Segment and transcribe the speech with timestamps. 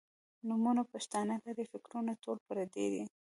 [0.47, 3.03] نومونه پښتانۀ لــري فکـــــــــــرونه ټول پردي دي